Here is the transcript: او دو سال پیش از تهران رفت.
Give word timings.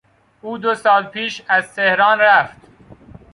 او 0.41 0.57
دو 0.57 0.75
سال 0.75 1.03
پیش 1.03 1.41
از 1.47 1.75
تهران 1.75 2.19
رفت. 2.19 2.57